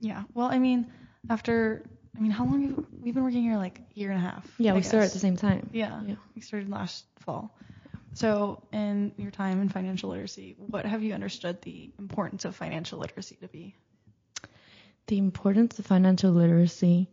yeah. 0.00 0.22
Well, 0.34 0.46
I 0.46 0.58
mean, 0.58 0.90
after 1.30 1.82
I 2.16 2.20
mean, 2.20 2.30
how 2.32 2.44
long 2.44 2.68
have 2.68 2.84
we've 3.00 3.14
been 3.14 3.22
working 3.24 3.42
here? 3.42 3.56
Like 3.56 3.78
a 3.78 3.98
year 3.98 4.10
and 4.10 4.18
a 4.18 4.22
half. 4.22 4.44
yeah, 4.58 4.72
I 4.72 4.76
we 4.76 4.82
started 4.82 5.06
at 5.06 5.12
the 5.12 5.18
same 5.20 5.36
time. 5.36 5.70
Yeah. 5.72 6.00
Yeah. 6.06 6.16
We 6.34 6.40
started 6.42 6.68
last 6.68 7.04
fall. 7.20 7.54
So, 8.14 8.62
in 8.72 9.12
your 9.16 9.30
time 9.30 9.60
in 9.60 9.68
financial 9.68 10.10
literacy, 10.10 10.56
what 10.58 10.84
have 10.84 11.02
you 11.04 11.14
understood 11.14 11.62
the 11.62 11.90
importance 11.98 12.44
of 12.44 12.56
financial 12.56 12.98
literacy 12.98 13.36
to 13.42 13.48
be? 13.48 13.76
The 15.08 15.18
importance 15.18 15.78
of 15.78 15.86
financial 15.86 16.30
literacy. 16.30 17.08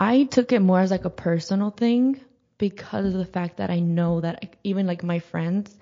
I 0.00 0.24
took 0.24 0.50
it 0.52 0.60
more 0.60 0.80
as 0.80 0.90
like 0.90 1.04
a 1.04 1.10
personal 1.10 1.70
thing 1.70 2.20
because 2.58 3.06
of 3.06 3.12
the 3.12 3.26
fact 3.26 3.58
that 3.58 3.70
I 3.70 3.78
know 3.78 4.20
that 4.20 4.56
even 4.64 4.86
like 4.86 5.04
my 5.04 5.20
friends, 5.20 5.72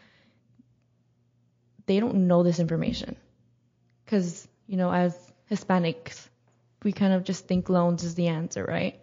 they 1.87 2.01
don't 2.01 2.27
know 2.27 2.43
this 2.43 2.59
information. 2.59 3.17
Cause, 4.07 4.47
you 4.67 4.77
know, 4.77 4.93
as 4.93 5.17
Hispanics, 5.51 6.29
we 6.83 6.93
kind 6.93 7.13
of 7.13 7.25
just 7.25 7.47
think 7.47 7.69
loans 7.69 8.05
is 8.05 8.15
the 8.15 8.29
answer, 8.29 8.65
right? 8.65 9.01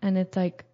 And 0.00 0.16
it's 0.16 0.36
like, 0.36 0.64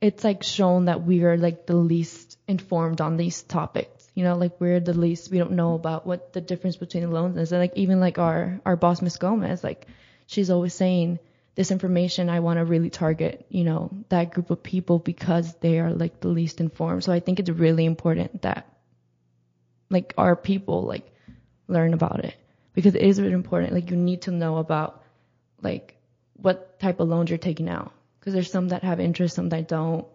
it's 0.00 0.24
like 0.24 0.42
shown 0.42 0.86
that 0.86 1.02
we 1.04 1.22
are 1.24 1.36
like 1.36 1.66
the 1.66 1.76
least 1.76 2.38
informed 2.48 3.00
on 3.00 3.16
these 3.16 3.42
topics. 3.42 3.95
You 4.16 4.24
know, 4.24 4.34
like 4.36 4.58
we're 4.58 4.80
the 4.80 4.94
least, 4.94 5.30
we 5.30 5.36
don't 5.36 5.52
know 5.52 5.74
about 5.74 6.06
what 6.06 6.32
the 6.32 6.40
difference 6.40 6.76
between 6.76 7.10
loans 7.12 7.36
is. 7.36 7.52
And 7.52 7.60
like 7.60 7.76
even 7.76 8.00
like 8.00 8.18
our, 8.18 8.58
our 8.64 8.74
boss, 8.74 9.02
Miss 9.02 9.18
Gomez, 9.18 9.62
like 9.62 9.86
she's 10.26 10.48
always 10.48 10.72
saying 10.72 11.18
this 11.54 11.70
information, 11.70 12.30
I 12.30 12.40
want 12.40 12.58
to 12.58 12.64
really 12.64 12.88
target, 12.88 13.44
you 13.50 13.64
know, 13.64 13.90
that 14.08 14.32
group 14.32 14.48
of 14.50 14.62
people 14.62 14.98
because 14.98 15.54
they 15.56 15.78
are 15.80 15.92
like 15.92 16.20
the 16.20 16.28
least 16.28 16.60
informed. 16.60 17.04
So 17.04 17.12
I 17.12 17.20
think 17.20 17.40
it's 17.40 17.50
really 17.50 17.84
important 17.84 18.40
that 18.40 18.66
like 19.90 20.14
our 20.16 20.34
people 20.34 20.82
like 20.84 21.06
learn 21.68 21.92
about 21.92 22.24
it 22.24 22.34
because 22.72 22.94
it 22.94 23.02
is 23.02 23.20
really 23.20 23.34
important. 23.34 23.74
Like 23.74 23.90
you 23.90 23.96
need 23.98 24.22
to 24.22 24.30
know 24.30 24.56
about 24.56 25.02
like 25.60 25.96
what 26.36 26.80
type 26.80 27.00
of 27.00 27.08
loans 27.08 27.28
you're 27.28 27.38
taking 27.38 27.68
out 27.68 27.92
because 28.18 28.32
there's 28.32 28.50
some 28.50 28.68
that 28.68 28.82
have 28.82 28.98
interest, 28.98 29.34
some 29.34 29.50
that 29.50 29.68
don't, 29.68 30.06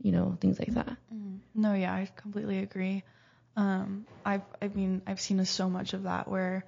you 0.00 0.12
know, 0.12 0.38
things 0.40 0.60
like 0.60 0.74
that. 0.74 0.96
Mm-hmm. 1.12 1.36
No, 1.54 1.74
yeah, 1.74 1.92
I 1.92 2.08
completely 2.16 2.58
agree. 2.58 3.02
Um, 3.58 4.06
I've 4.24 4.42
I 4.62 4.68
mean 4.68 5.02
I've 5.06 5.20
seen 5.20 5.44
so 5.44 5.68
much 5.68 5.92
of 5.92 6.04
that 6.04 6.28
where 6.28 6.64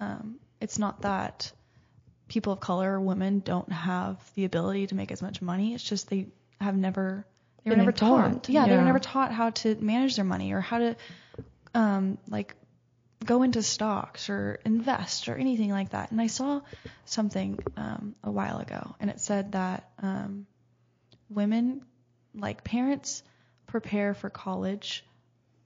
um, 0.00 0.36
it's 0.60 0.78
not 0.78 1.02
that 1.02 1.52
people 2.28 2.52
of 2.52 2.60
color 2.60 2.94
or 2.94 3.00
women 3.00 3.40
don't 3.40 3.70
have 3.72 4.16
the 4.36 4.44
ability 4.44 4.86
to 4.86 4.94
make 4.94 5.10
as 5.10 5.20
much 5.20 5.42
money. 5.42 5.74
It's 5.74 5.82
just 5.82 6.08
they 6.08 6.28
have 6.60 6.76
never 6.76 7.26
they 7.64 7.70
were 7.70 7.76
Been 7.76 7.86
never 7.86 7.90
informed, 7.90 8.44
taught. 8.44 8.48
Yeah, 8.48 8.68
they 8.68 8.76
were 8.76 8.84
never 8.84 9.00
taught 9.00 9.32
how 9.32 9.50
to 9.50 9.74
manage 9.74 10.14
their 10.14 10.24
money 10.24 10.52
or 10.52 10.60
how 10.60 10.78
to 10.78 10.96
um, 11.74 12.18
like 12.28 12.54
go 13.24 13.42
into 13.42 13.60
stocks 13.64 14.30
or 14.30 14.60
invest 14.64 15.28
or 15.28 15.34
anything 15.34 15.70
like 15.70 15.90
that. 15.90 16.12
And 16.12 16.20
I 16.20 16.28
saw 16.28 16.60
something 17.04 17.58
um, 17.76 18.14
a 18.22 18.30
while 18.30 18.58
ago, 18.58 18.94
and 19.00 19.10
it 19.10 19.18
said 19.18 19.52
that 19.52 19.90
um, 20.00 20.46
women, 21.28 21.82
like 22.32 22.62
parents, 22.62 23.24
prepare 23.66 24.14
for 24.14 24.30
college 24.30 25.04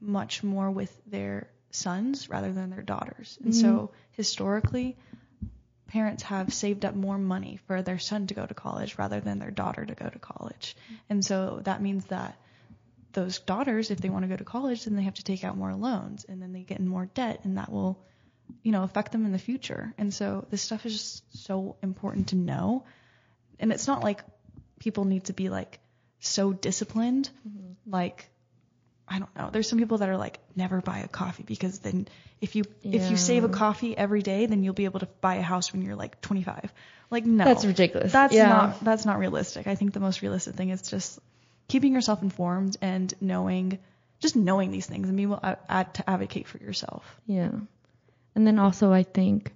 much 0.03 0.43
more 0.43 0.71
with 0.71 0.93
their 1.07 1.49
sons 1.71 2.29
rather 2.29 2.53
than 2.53 2.71
their 2.71 2.83
daughters. 2.83 3.39
And 3.43 3.53
mm-hmm. 3.53 3.61
so 3.61 3.91
historically, 4.13 4.97
parents 5.87 6.23
have 6.25 6.53
saved 6.53 6.85
up 6.85 6.95
more 6.95 7.19
money 7.19 7.59
for 7.67 7.83
their 7.83 7.99
son 7.99 8.27
to 8.27 8.35
go 8.35 8.47
to 8.47 8.55
college 8.55 8.99
rather 8.99 9.21
than 9.21 9.39
their 9.39 9.51
daughter 9.51 9.85
to 9.85 9.95
go 9.95 10.09
to 10.09 10.19
college. 10.19 10.77
And 11.09 11.25
so 11.25 11.61
that 11.65 11.83
means 11.83 12.07
that 12.07 12.37
those 13.13 13.39
daughters, 13.41 13.91
if 13.91 14.01
they 14.01 14.09
want 14.09 14.25
to 14.25 14.29
go 14.29 14.37
to 14.37 14.45
college, 14.45 14.85
then 14.85 14.97
they 14.97 15.03
have 15.03 15.15
to 15.15 15.25
take 15.25 15.45
out 15.45 15.57
more 15.57 15.75
loans 15.75 16.25
and 16.29 16.41
then 16.41 16.53
they 16.53 16.63
get 16.63 16.79
in 16.79 16.89
more 16.89 17.07
debt 17.07 17.41
and 17.45 17.59
that 17.59 17.71
will, 17.71 18.03
you 18.63 18.73
know, 18.73 18.85
affect 18.85 19.13
them 19.13 19.27
in 19.27 19.33
the 19.33 19.39
future. 19.39 19.93
And 19.99 20.13
so 20.13 20.47
this 20.51 20.63
stuff 20.63 20.87
is 20.87 20.95
just 20.95 21.45
so 21.45 21.77
important 21.83 22.29
to 22.29 22.37
know. 22.37 22.85
And 23.59 23.71
it's 23.71 23.87
not 23.87 24.03
like 24.03 24.21
people 24.79 25.05
need 25.05 25.25
to 25.25 25.33
be 25.33 25.49
like 25.51 25.79
so 26.21 26.53
disciplined, 26.53 27.29
mm-hmm. 27.47 27.91
like 27.91 28.31
I 29.09 29.19
don't 29.19 29.35
know. 29.37 29.51
There's 29.53 29.69
some 29.69 29.79
people 29.79 29.99
that 29.99 30.09
are 30.09 30.17
like 30.17 30.39
never 30.57 30.81
buy 30.81 31.01
a 31.01 31.09
coffee 31.09 31.43
because 31.43 31.81
then 31.81 32.09
if 32.41 32.57
you 32.57 32.65
if 32.83 33.11
you 33.11 33.17
save 33.17 33.45
a 33.45 33.49
coffee 33.49 33.97
every 33.97 34.23
day, 34.23 34.47
then 34.47 34.63
you'll 34.63 34.75
be 34.75 34.85
able 34.85 35.01
to 35.01 35.09
buy 35.21 35.37
a 35.37 35.43
house 35.43 35.73
when 35.73 35.83
you're 35.83 35.97
like 35.97 36.21
25. 36.21 36.73
Like 37.11 37.27
no. 37.27 37.45
That's 37.45 37.65
ridiculous. 37.65 38.13
That's 38.13 38.33
Yeah. 38.33 38.49
not 38.49 38.85
that's 38.85 39.05
not 39.05 39.19
realistic. 39.19 39.67
I 39.67 39.75
think 39.75 39.93
the 39.93 40.01
most 40.01 40.23
realistic 40.23 40.55
thing 40.55 40.71
is 40.71 40.83
just 40.83 41.19
keeping 41.69 41.93
yourself 41.93 42.23
informed 42.23 42.77
and 42.81 43.13
knowing 43.21 43.79
just 44.21 44.37
knowing 44.37 44.71
these 44.71 44.87
things 44.87 45.09
and 45.09 45.17
being 45.17 45.31
able 45.31 45.41
to 45.41 46.11
advocate 46.11 46.47
for 46.47 46.59
yourself. 46.59 47.05
Yeah. 47.27 47.51
And 48.35 48.47
then 48.47 48.59
also 48.59 48.93
I 48.93 49.03
think 49.03 49.53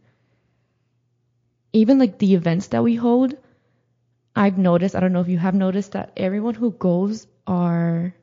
even 1.73 1.99
like 1.99 2.19
the 2.19 2.35
events 2.35 2.69
that 2.69 2.83
we 2.83 2.95
hold, 2.95 3.35
I've 4.35 4.59
noticed, 4.59 4.95
I 4.95 5.01
don't 5.01 5.13
know 5.13 5.21
if 5.21 5.29
you 5.29 5.39
have 5.39 5.55
noticed 5.55 5.93
that 5.93 6.13
everyone 6.17 6.55
who 6.55 6.71
goes 6.73 7.27
are 7.47 8.15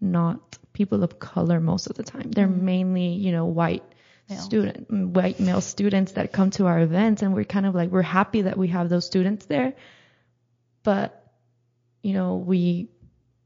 not 0.00 0.58
people 0.76 1.02
of 1.02 1.18
color 1.18 1.58
most 1.58 1.86
of 1.88 1.96
the 1.96 2.02
time. 2.02 2.30
They're 2.30 2.46
mm-hmm. 2.46 2.64
mainly, 2.64 3.08
you 3.26 3.32
know, 3.32 3.46
white 3.46 3.82
Males. 4.28 4.44
student 4.44 4.90
mm, 4.90 5.08
white 5.08 5.38
male 5.40 5.60
students 5.60 6.12
that 6.12 6.32
come 6.32 6.50
to 6.50 6.66
our 6.66 6.80
events 6.80 7.22
and 7.22 7.32
we're 7.32 7.44
kind 7.44 7.64
of 7.64 7.74
like 7.74 7.90
we're 7.90 8.02
happy 8.02 8.42
that 8.42 8.58
we 8.58 8.68
have 8.68 8.88
those 8.88 9.06
students 9.06 9.46
there. 9.46 9.74
But 10.82 11.22
you 12.02 12.12
know, 12.12 12.36
we 12.36 12.90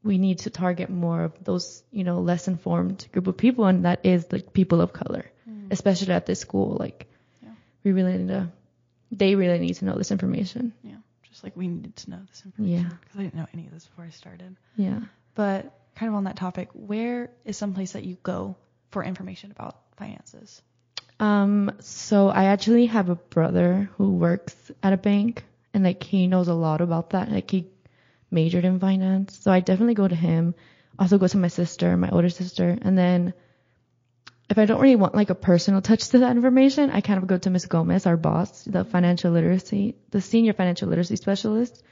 we 0.03 0.19
need 0.19 0.41
to 0.41 0.51
target 0.51 0.91
more 0.91 1.25
of 1.25 1.33
those, 1.45 1.83
you 1.91 2.05
know, 2.05 2.21
less 2.21 2.49
informed 2.49 3.07
group 3.13 3.27
of 3.27 3.37
people, 3.37 3.67
and 3.67 3.85
that 3.85 4.01
is 4.05 4.27
like 4.33 4.53
people 4.53 4.81
of 4.81 4.93
color, 4.93 5.31
mm. 5.49 5.71
especially 5.71 6.13
at 6.13 6.27
this 6.27 6.41
school. 6.41 6.77
Like, 6.81 7.07
Yeah. 7.43 7.51
we 7.85 7.93
really 7.93 8.17
need 8.17 8.29
to, 8.29 8.51
they 9.13 9.35
really 9.35 9.59
need 9.59 9.75
to 9.75 9.85
know 9.85 9.97
this 9.97 10.11
information. 10.11 10.73
Yeah, 10.83 10.97
just 11.29 11.45
like 11.45 11.57
we 11.57 11.69
needed 11.69 11.97
to 11.97 12.11
know 12.11 12.21
this 12.31 12.43
information 12.45 12.85
Yeah. 12.85 12.97
because 13.01 13.21
I 13.21 13.23
didn't 13.25 13.35
know 13.35 13.47
any 13.53 13.67
of 13.67 13.73
this 13.73 13.87
before 13.87 14.07
I 14.07 14.11
started. 14.11 14.57
Yeah. 14.77 15.01
But 15.35 15.80
kind 16.01 16.09
of 16.09 16.17
on 16.17 16.25
that 16.25 16.37
topic, 16.37 16.71
where 16.73 17.31
is 17.45 17.59
some 17.59 17.75
place 17.75 17.93
that 17.93 18.05
you 18.05 18.17
go 18.23 18.57
for 18.91 19.05
information 19.05 19.51
about 19.51 19.77
finances? 19.99 20.63
Um, 21.21 21.73
so 21.81 22.29
I 22.29 22.45
actually 22.45 22.87
have 22.87 23.11
a 23.11 23.17
brother 23.17 23.91
who 23.99 24.13
works 24.13 24.57
at 24.83 24.95
a 24.95 24.97
bank, 24.97 25.45
and 25.75 25.85
like 25.85 26.03
he 26.03 26.27
knows 26.27 26.49
a 26.49 26.55
lot 26.55 26.81
about 26.81 27.11
that. 27.11 27.31
Like 27.31 27.51
he 27.51 27.67
majored 28.31 28.65
in 28.65 28.81
finance, 28.81 29.39
so 29.43 29.53
I 29.53 29.61
definitely 29.61 29.93
go 29.93 30.09
to 30.09 30.15
him. 30.15 30.55
Also 30.99 31.19
go 31.19 31.29
to 31.29 31.37
my 31.37 31.49
sister, 31.49 31.95
my 31.99 32.09
older 32.09 32.31
sister, 32.31 32.79
and 32.81 32.97
then 32.97 33.35
if 34.49 34.57
I 34.57 34.65
don't 34.65 34.81
really 34.81 34.97
want 34.97 35.15
like 35.15 35.29
a 35.29 35.35
personal 35.35 35.83
touch 35.83 36.09
to 36.09 36.21
that 36.21 36.35
information, 36.35 36.89
I 36.91 37.03
kind 37.03 37.19
of 37.19 37.27
go 37.27 37.37
to 37.37 37.51
Miss 37.51 37.67
Gomez, 37.67 38.07
our 38.07 38.17
boss, 38.17 38.65
the 38.65 38.85
financial 38.85 39.33
literacy, 39.33 39.97
the 40.11 40.23
senior 40.23 40.55
financial 40.55 40.89
literacy 40.89 41.17
specialist, 41.17 41.83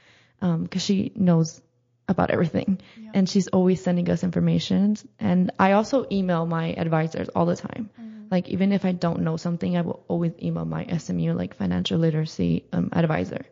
because 0.41 0.81
she 0.81 1.11
knows 1.15 1.61
about 2.09 2.31
everything, 2.31 2.79
Yeah. 2.97 3.11
and 3.13 3.29
she's 3.29 3.47
always 3.47 3.81
sending 3.83 4.09
us 4.09 4.23
information. 4.23 4.97
And 5.19 5.51
I 5.59 5.73
also 5.73 6.05
email 6.11 6.45
my 6.45 6.73
advisors 6.73 7.29
all 7.29 7.45
the 7.45 7.55
time. 7.55 7.89
Like 8.31 8.49
even 8.49 8.71
if 8.73 8.85
I 8.85 8.91
don't 8.91 9.21
know 9.21 9.37
something, 9.37 9.75
I 9.77 9.81
will 9.81 10.03
always 10.07 10.33
email 10.41 10.65
my 10.65 10.85
SMU 10.97 11.33
like 11.33 11.55
financial 11.55 11.97
literacy 11.97 12.65
um, 12.73 12.89
advisor, 12.93 13.45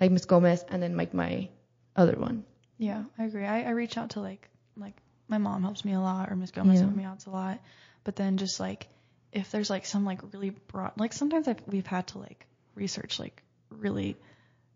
like 0.00 0.10
Miss 0.10 0.24
Gomez, 0.24 0.64
and 0.68 0.82
then 0.82 0.96
like 0.96 1.12
my 1.12 1.48
other 1.96 2.16
one. 2.16 2.44
Yeah, 2.78 3.04
I 3.18 3.24
agree. 3.24 3.44
I, 3.44 3.64
I 3.64 3.70
reach 3.70 3.98
out 3.98 4.10
to 4.10 4.20
like 4.20 4.48
like 4.76 4.96
my 5.28 5.38
mom 5.38 5.62
helps 5.62 5.84
me 5.84 5.92
a 5.92 6.00
lot 6.00 6.30
or 6.30 6.36
Miss 6.36 6.50
Gomez 6.52 6.76
Yeah. 6.76 6.82
helps 6.86 6.96
me 6.96 7.04
out 7.04 7.26
a 7.26 7.30
lot. 7.30 7.58
But 8.04 8.16
then 8.16 8.36
just 8.38 8.60
like 8.60 8.88
if 9.32 9.50
there's 9.50 9.68
like 9.70 9.84
some 9.86 10.04
like 10.06 10.20
really 10.32 10.50
broad 10.50 10.92
like 10.96 11.12
sometimes 11.12 11.46
I've, 11.48 11.60
we've 11.66 11.86
had 11.86 12.06
to 12.08 12.18
like 12.18 12.46
research 12.74 13.18
like 13.20 13.42
really 13.70 14.16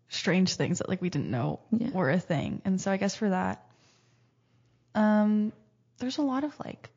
strange 0.09 0.55
things 0.55 0.79
that 0.79 0.89
like 0.89 1.01
we 1.01 1.09
didn't 1.09 1.29
know 1.31 1.59
Yeah. 1.71 1.91
were 1.91 2.09
a 2.09 2.19
thing. 2.19 2.61
And 2.65 2.81
so 2.81 2.91
I 2.91 2.97
guess 2.97 3.15
for 3.15 3.29
that 3.29 3.63
um 4.95 5.53
there's 5.99 6.17
a 6.17 6.21
lot 6.21 6.43
of 6.43 6.53
like 6.65 6.89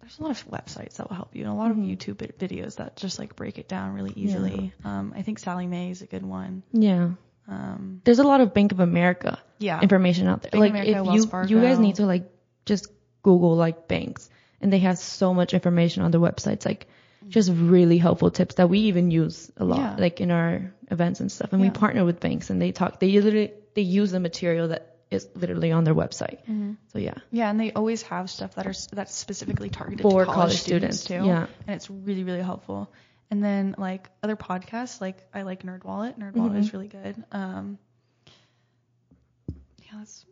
there's 0.00 0.18
a 0.18 0.22
lot 0.22 0.30
of 0.30 0.48
websites 0.48 0.96
that 0.96 1.08
will 1.08 1.16
help 1.16 1.36
you 1.36 1.42
and 1.44 1.52
a 1.52 1.54
lot 1.54 1.70
Mhm. 1.70 1.82
of 1.92 1.98
YouTube 1.98 2.16
videos 2.38 2.76
that 2.76 2.96
just 2.96 3.18
like 3.18 3.36
break 3.36 3.58
it 3.58 3.68
down 3.68 3.94
really 3.94 4.12
easily. 4.16 4.72
Um 4.84 5.12
I 5.16 5.22
think 5.22 5.38
Sallie 5.38 5.66
Mae 5.66 5.90
is 5.90 6.02
a 6.02 6.06
good 6.06 6.24
one. 6.24 6.62
Yeah, 6.72 7.10
Um 7.48 8.00
there's 8.04 8.18
a 8.18 8.24
lot 8.24 8.40
of 8.40 8.54
Bank 8.54 8.72
of 8.72 8.80
America 8.80 9.38
yeah. 9.58 9.80
information 9.80 10.26
out 10.26 10.42
there. 10.42 10.50
Bank 10.52 10.60
like 10.60 10.70
America, 10.70 10.90
if 11.00 11.06
Wells 11.06 11.50
you 11.50 11.56
you 11.56 11.62
guys 11.62 11.78
need 11.78 11.96
to 11.96 12.06
like 12.06 12.30
just 12.64 12.88
Google 13.22 13.54
like 13.56 13.86
banks, 13.86 14.30
and 14.62 14.72
they 14.72 14.78
have 14.78 14.96
so 14.98 15.34
much 15.34 15.52
information 15.52 16.02
on 16.02 16.10
their 16.10 16.20
websites. 16.20 16.64
Like 16.64 16.86
just 17.28 17.50
really 17.54 17.98
helpful 17.98 18.30
tips 18.30 18.54
that 18.56 18.68
we 18.68 18.80
even 18.80 19.10
use 19.10 19.50
a 19.56 19.64
lot, 19.64 19.78
Yeah. 19.78 19.96
like 19.98 20.20
in 20.20 20.30
our 20.30 20.72
events 20.90 21.20
and 21.20 21.30
stuff. 21.30 21.52
And 21.52 21.62
Yeah. 21.62 21.68
we 21.68 21.70
partner 21.78 22.04
with 22.04 22.20
banks, 22.20 22.50
and 22.50 22.60
they 22.60 22.72
talk. 22.72 22.98
They 23.00 23.20
literally 23.20 23.52
they 23.74 23.82
use 23.82 24.10
the 24.10 24.20
material 24.20 24.68
that 24.68 24.96
is 25.10 25.28
literally 25.34 25.70
on 25.72 25.84
their 25.84 25.94
website. 25.94 26.38
Mhm. 26.48 26.76
So 26.92 26.98
yeah. 26.98 27.14
Yeah, 27.30 27.50
and 27.50 27.58
they 27.60 27.72
always 27.72 28.02
have 28.02 28.30
stuff 28.30 28.54
that 28.54 28.66
are 28.66 28.74
that's 28.92 29.14
specifically 29.14 29.68
targeted 29.70 30.02
For 30.02 30.20
to 30.20 30.24
college, 30.26 30.34
college 30.34 30.56
students, 30.60 31.00
students, 31.00 31.24
too. 31.24 31.28
yeah. 31.30 31.46
and 31.66 31.76
it's 31.76 31.90
really 31.90 32.24
really 32.24 32.42
helpful. 32.42 32.90
And 33.30 33.42
then 33.44 33.74
like 33.78 34.08
other 34.22 34.34
podcasts, 34.36 35.00
like 35.00 35.18
I 35.34 35.42
like 35.42 35.62
NerdWallet. 35.62 36.18
NerdWallet 36.18 36.58
is 36.58 36.68
Mhm. 36.70 36.72
really 36.72 36.88
good. 36.88 37.24
Um, 37.32 37.78
yeah, 39.82 39.98
that's 39.98 40.26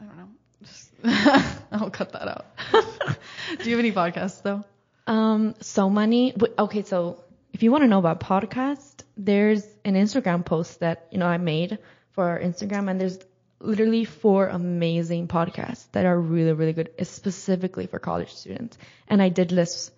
I 0.00 0.04
don't 0.04 0.16
know. 0.16 0.28
Just 0.62 0.90
I'll 1.72 1.90
cut 1.90 2.12
that 2.12 2.28
out. 2.28 2.46
Do 3.62 3.70
you 3.70 3.76
have 3.76 3.84
any 3.84 3.92
podcasts 3.92 4.42
though? 4.42 4.64
Um, 5.06 5.54
so 5.60 5.90
many. 5.90 6.34
Okay, 6.58 6.82
so 6.82 7.22
if 7.52 7.62
you 7.62 7.70
want 7.70 7.82
to 7.82 7.88
know 7.88 7.98
about 7.98 8.20
podcast, 8.20 9.04
there's 9.16 9.64
an 9.84 9.94
Instagram 9.94 10.44
post 10.44 10.80
that 10.80 11.08
you 11.10 11.18
know 11.18 11.26
I 11.26 11.38
made 11.38 11.78
for 12.12 12.28
our 12.28 12.38
Instagram, 12.38 12.90
and 12.90 13.00
there's 13.00 13.18
literally 13.60 14.04
four 14.04 14.48
amazing 14.48 15.28
podcasts 15.28 15.86
that 15.92 16.06
are 16.06 16.18
really 16.18 16.52
really 16.52 16.72
good, 16.72 16.90
specifically 17.02 17.86
for 17.86 17.98
college 17.98 18.32
students. 18.32 18.78
And 19.08 19.20
I 19.20 19.28
did 19.28 19.52
list 19.52 19.92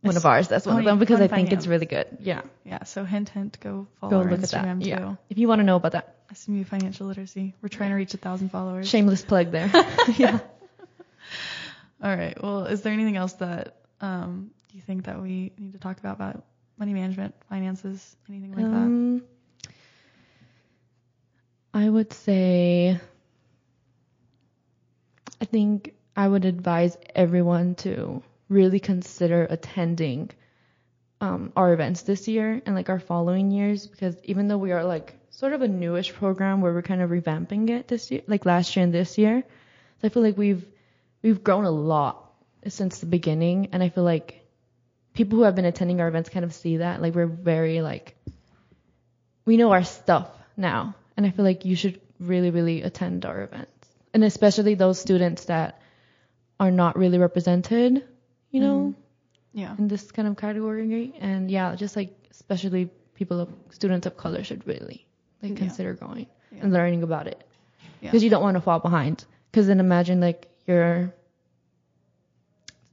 one 0.00 0.16
of 0.16 0.24
ours. 0.24 0.48
That's 0.48 0.66
one 0.66 0.78
of 0.78 0.84
them 0.84 0.98
because 0.98 1.20
I 1.20 1.28
think 1.28 1.52
it's 1.52 1.66
really 1.66 1.86
good. 1.86 2.06
Yeah, 2.20 2.42
Yeah, 2.64 2.84
so 2.84 3.04
hint 3.04 3.28
hint, 3.30 3.58
go 3.60 3.86
follow 4.00 4.10
go 4.10 4.18
our 4.18 4.30
look 4.30 4.40
Instagram 4.40 4.54
at 4.56 4.78
that. 4.80 4.84
too. 4.84 4.88
Yeah, 4.88 5.14
if 5.28 5.38
you 5.38 5.48
want 5.48 5.60
to 5.60 5.64
know 5.64 5.76
about 5.76 5.92
that, 5.92 6.16
SMU 6.32 6.64
Financial 6.64 7.06
Literacy. 7.06 7.54
We're 7.62 7.68
trying 7.68 7.90
to 7.90 7.96
reach 7.96 8.14
a 8.14 8.18
thousand 8.18 8.50
followers. 8.50 8.88
shameless 8.88 9.22
plug 9.22 9.50
there. 9.50 9.70
yeah. 10.16 10.38
All 12.02 12.16
right. 12.16 12.40
Well, 12.40 12.66
is 12.66 12.82
there 12.82 12.92
anything 12.92 13.16
else 13.16 13.32
that 13.34 13.74
um, 14.00 14.50
do 14.68 14.76
you 14.76 14.82
think 14.82 15.04
that 15.04 15.20
we 15.20 15.52
need 15.58 15.72
to 15.72 15.78
talk 15.78 15.98
about 15.98 16.16
about 16.16 16.44
money 16.78 16.94
management, 16.94 17.34
finances, 17.48 18.16
anything 18.28 18.54
like 18.54 18.64
that? 18.64 18.76
Um, 18.76 19.22
I 21.74 21.88
would 21.88 22.12
say, 22.12 22.98
I 25.40 25.44
think 25.44 25.94
I 26.16 26.26
would 26.26 26.44
advise 26.44 26.96
everyone 27.14 27.74
to 27.76 28.22
really 28.48 28.80
consider 28.80 29.46
attending 29.48 30.30
um, 31.20 31.52
our 31.56 31.72
events 31.72 32.02
this 32.02 32.28
year 32.28 32.62
and 32.64 32.74
like 32.74 32.88
our 32.88 33.00
following 33.00 33.50
years 33.50 33.86
because 33.86 34.16
even 34.24 34.48
though 34.48 34.58
we 34.58 34.72
are 34.72 34.84
like 34.84 35.14
sort 35.30 35.52
of 35.52 35.62
a 35.62 35.68
newish 35.68 36.12
program 36.12 36.60
where 36.60 36.72
we're 36.72 36.82
kind 36.82 37.02
of 37.02 37.10
revamping 37.10 37.68
it 37.70 37.88
this 37.88 38.10
year, 38.10 38.22
like 38.26 38.46
last 38.46 38.74
year 38.76 38.84
and 38.84 38.94
this 38.94 39.18
year, 39.18 39.42
so 40.00 40.06
I 40.06 40.08
feel 40.08 40.22
like 40.22 40.38
we've 40.38 40.64
we've 41.22 41.42
grown 41.42 41.64
a 41.64 41.70
lot 41.70 42.27
since 42.68 42.98
the 43.00 43.06
beginning, 43.06 43.68
and 43.72 43.82
I 43.82 43.88
feel 43.88 44.04
like 44.04 44.44
people 45.14 45.38
who 45.38 45.44
have 45.44 45.54
been 45.54 45.64
attending 45.64 46.00
our 46.00 46.08
events 46.08 46.28
kind 46.30 46.44
of 46.44 46.54
see 46.54 46.76
that 46.78 47.02
like 47.02 47.14
we're 47.14 47.26
very 47.26 47.80
like 47.82 48.14
we 49.44 49.56
know 49.56 49.72
our 49.72 49.82
stuff 49.82 50.28
now 50.56 50.94
and 51.16 51.26
i 51.26 51.30
feel 51.30 51.44
like 51.44 51.64
you 51.64 51.74
should 51.74 52.00
really 52.20 52.50
really 52.50 52.82
attend 52.82 53.24
our 53.24 53.42
events 53.42 53.88
and 54.14 54.22
especially 54.22 54.74
those 54.74 55.00
students 55.00 55.46
that 55.46 55.80
are 56.60 56.70
not 56.70 56.96
really 56.96 57.18
represented, 57.18 58.04
you 58.50 58.60
know, 58.60 58.78
mm-hmm. 58.78 59.60
Yeah. 59.60 59.74
in 59.78 59.86
this 59.88 60.10
kind 60.10 60.26
of 60.26 60.36
category. 60.36 61.12
And 61.20 61.50
yeah, 61.50 61.74
just 61.76 61.94
like 61.94 62.14
especially 62.30 62.90
people 63.14 63.40
of 63.40 63.48
students 63.70 64.06
of 64.06 64.16
color 64.16 64.42
should 64.44 64.66
really 64.66 65.06
like 65.42 65.52
Yeah. 65.52 65.56
consider 65.58 65.94
going 65.94 66.26
Yeah. 66.50 66.62
and 66.62 66.72
learning 66.72 67.02
about 67.02 67.26
it 67.28 67.42
Yeah. 68.00 68.10
because 68.10 68.24
you 68.24 68.30
don't 68.30 68.42
want 68.42 68.56
to 68.56 68.60
fall 68.60 68.80
behind. 68.80 69.24
Because 69.50 69.66
then 69.68 69.78
imagine 69.80 70.20
like 70.20 70.48
you're 70.66 71.14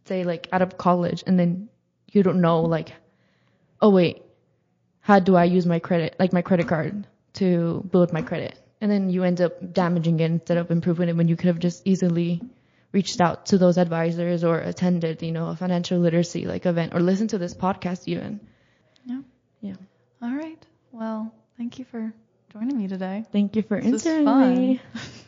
say 0.06 0.24
like 0.24 0.48
out 0.52 0.62
of 0.62 0.78
college 0.78 1.24
and 1.28 1.40
then 1.40 1.70
you 2.12 2.24
don't 2.24 2.42
know 2.42 2.62
like 2.62 2.94
oh 3.82 3.90
wait 3.90 4.22
how 5.02 5.20
do 5.20 5.36
I 5.36 5.46
use 5.46 5.66
my 5.66 5.80
credit 5.80 6.16
like 6.20 6.34
my 6.34 6.42
credit 6.42 6.68
card 6.68 7.08
to 7.34 7.84
build 7.92 8.14
my 8.14 8.22
credit 8.22 8.58
and 8.82 8.92
then 8.92 9.10
you 9.10 9.24
end 9.24 9.42
up 9.42 9.74
damaging 9.74 10.20
it 10.20 10.32
instead 10.32 10.58
of 10.58 10.72
improving 10.72 11.10
it 11.10 11.16
when 11.16 11.28
you 11.28 11.36
could 11.36 11.48
have 11.48 11.60
just 11.60 11.86
easily 11.86 12.42
reached 12.92 13.20
out 13.22 13.46
to 13.48 13.58
those 13.58 13.78
advisors 13.78 14.44
or 14.44 14.60
attended 14.60 15.22
you 15.22 15.32
know 15.32 15.50
a 15.50 15.56
financial 15.56 16.00
literacy 16.00 16.46
like 16.46 16.66
event 16.66 16.94
or 16.94 17.00
listened 17.02 17.30
to 17.32 17.38
this 17.38 17.54
podcast 17.54 18.08
even 18.08 18.40
Yeah. 19.06 19.22
yeah 19.62 19.76
All 20.22 20.34
right. 20.36 20.66
Well, 20.92 21.34
thank 21.58 21.78
you 21.78 21.86
for 21.86 22.14
joining 22.54 22.78
me 22.78 22.88
today. 22.88 23.26
thank 23.32 23.56
you 23.56 23.64
for 23.64 23.80
This 23.82 24.06
me 24.06 24.80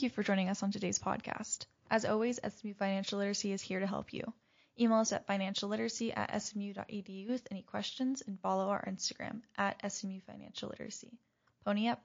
Thank 0.00 0.12
you 0.12 0.16
for 0.16 0.22
joining 0.22 0.48
us 0.48 0.62
on 0.62 0.72
today's 0.72 0.98
podcast. 0.98 1.66
As 1.90 2.06
always, 2.06 2.40
SMU 2.42 2.72
Financial 2.72 3.18
Literacy 3.18 3.52
is 3.52 3.60
here 3.60 3.80
to 3.80 3.86
help 3.86 4.14
you. 4.14 4.32
Email 4.80 5.00
us 5.00 5.12
at 5.12 5.26
financialliteracy 5.26 6.16
at 6.16 6.30
smu.edu 6.40 7.28
with 7.28 7.46
any 7.50 7.60
questions 7.60 8.22
and 8.26 8.40
follow 8.40 8.70
our 8.70 8.82
Instagram 8.86 9.42
at 9.58 9.92
SMU 9.92 10.20
Financial 10.20 10.70
Literacy. 10.70 11.18
Pony 11.66 11.88
up. 11.88 12.02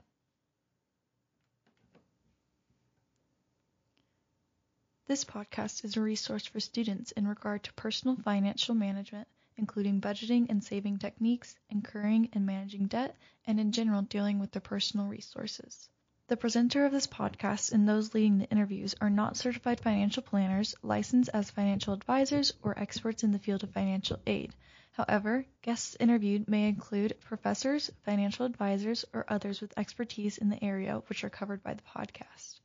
This 5.08 5.24
podcast 5.24 5.86
is 5.86 5.96
a 5.96 6.02
resource 6.02 6.46
for 6.46 6.60
students 6.60 7.14
in 7.14 7.25
regard 7.25 7.64
to 7.64 7.74
personal 7.75 8.18
financial 8.18 8.75
management, 8.75 9.30
including 9.56 10.02
budgeting 10.02 10.48
and 10.50 10.62
saving 10.62 11.00
techniques, 11.00 11.56
incurring 11.70 12.28
and 12.34 12.46
managing 12.46 12.88
debt, 12.88 13.16
and 13.48 13.58
in 13.58 13.72
general 13.72 14.02
dealing 14.02 14.40
with 14.40 14.52
their 14.52 14.60
personal 14.60 15.06
resources. 15.06 15.88
The 16.27 16.38
presenter 16.38 16.88
of 16.88 16.91
this 16.91 17.05
podcast 17.05 17.72
and 17.72 17.88
those 17.88 18.15
leading 18.15 18.39
the 18.39 18.50
interviews 18.50 18.96
are 19.00 19.12
not 19.12 19.38
certified 19.38 19.79
financial 19.79 20.24
planners, 20.24 20.74
licensed 20.82 21.29
as 21.36 21.51
financial 21.51 21.94
advisors, 21.94 22.51
or 22.63 22.79
experts 22.79 23.24
in 23.24 23.32
the 23.32 23.38
field 23.38 23.63
of 23.63 23.70
financial 23.70 24.20
aid. 24.25 24.51
However, 24.94 25.46
guests 25.62 25.96
interviewed 26.00 26.48
may 26.48 26.67
include 26.67 27.22
professors, 27.22 27.91
financial 28.01 28.48
advisors, 28.48 29.05
or 29.13 29.25
others 29.27 29.62
with 29.62 29.77
expertise 29.77 30.39
in 30.39 30.50
the 30.50 30.63
area 30.63 30.96
which 31.05 31.24
are 31.24 31.29
covered 31.29 31.62
by 31.62 31.75
the 31.75 31.84
podcast. 31.84 32.60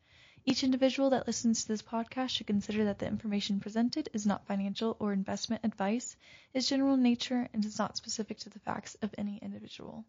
Each 0.47 0.65
individual 0.65 1.11
that 1.11 1.27
listens 1.27 1.61
to 1.61 1.69
this 1.69 1.83
podcast 1.83 2.31
should 2.31 2.47
consider 2.47 2.85
that 2.85 2.99
the 2.99 3.09
information 3.09 3.61
presented 3.61 4.09
is 4.15 4.25
not 4.25 4.47
financial 4.47 4.97
or 4.99 5.13
investment 5.13 5.67
advice, 5.67 6.17
is 6.55 6.67
general 6.67 6.95
in 6.95 7.03
nature, 7.03 7.47
and 7.53 7.63
is 7.63 7.79
not 7.79 7.99
specific 7.99 8.39
to 8.39 8.49
the 8.49 8.61
facts 8.61 8.95
of 9.03 9.15
any 9.19 9.37
individual. 9.43 10.07